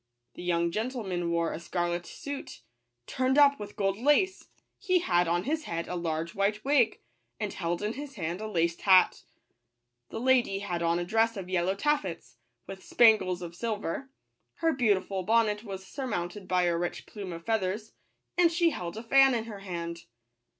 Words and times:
The 0.33 0.41
young 0.41 0.71
gentleman 0.71 1.29
wore 1.29 1.53
a 1.53 1.59
scarlet 1.59 2.07
suit, 2.07 2.61
turned 3.05 3.37
up 3.37 3.59
with 3.59 3.75
gold 3.75 3.99
lace; 3.99 4.47
he 4.79 4.97
had 4.97 5.27
on 5.27 5.43
his 5.43 5.65
head 5.65 5.87
a 5.87 5.93
large 5.93 6.33
white 6.33 6.65
wig, 6.65 6.99
and 7.39 7.53
held 7.53 7.83
in 7.83 7.93
his 7.93 8.15
hand 8.15 8.41
a 8.41 8.47
laced 8.47 8.81
hat. 8.81 9.21
The 10.09 10.19
lady 10.19 10.57
had 10.57 10.81
on 10.81 10.97
a 10.97 11.05
dress 11.05 11.37
of 11.37 11.49
yellow 11.49 11.75
taffeta, 11.75 12.25
with 12.65 12.83
spangles 12.83 13.43
of 13.43 13.53
sil 13.53 13.77
ver; 13.77 14.09
her 14.55 14.73
beautiful 14.73 15.21
bonnet 15.21 15.63
was 15.63 15.85
surmounted 15.85 16.47
by 16.47 16.63
a 16.63 16.75
rich 16.75 17.05
plume 17.05 17.31
of 17.31 17.45
feathers, 17.45 17.91
and 18.39 18.51
she 18.51 18.71
held 18.71 18.97
a 18.97 19.03
fan 19.03 19.35
in 19.35 19.43
her 19.43 19.59
hand. 19.59 20.05